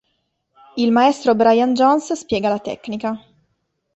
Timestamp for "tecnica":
2.57-3.23